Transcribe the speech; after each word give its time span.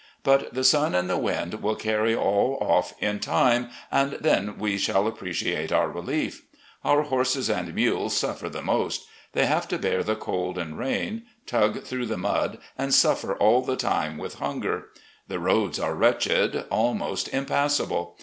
But 0.23 0.55
the 0.55 0.63
sun 0.63 0.95
and 0.95 1.07
the 1.07 1.15
wind 1.19 1.61
will 1.61 1.75
carry 1.75 2.15
all 2.15 2.57
off 2.59 2.95
in 3.03 3.19
time, 3.19 3.69
and 3.91 4.13
then 4.13 4.57
we 4.57 4.79
shall 4.79 5.05
appreciate 5.05 5.71
our 5.71 5.89
relief. 5.91 6.41
Our 6.83 7.03
horses 7.03 7.51
and 7.51 7.75
mules 7.75 8.17
suffer 8.17 8.49
the 8.49 8.63
most. 8.63 9.05
They 9.33 9.45
have 9.45 9.67
to 9.67 9.77
bear 9.77 10.01
the 10.01 10.15
cold 10.15 10.57
and 10.57 10.75
rain, 10.75 11.25
tug 11.45 11.83
through 11.83 12.07
the 12.07 12.17
mud, 12.17 12.57
and 12.75 12.95
suffer 12.95 13.35
all 13.35 13.61
the 13.61 13.77
time 13.77 14.17
with 14.17 14.39
hunger. 14.39 14.87
The 15.27 15.37
roads 15.37 15.79
are 15.79 15.93
wretched, 15.93 16.65
almost 16.71 17.27
impassable. 17.27 18.17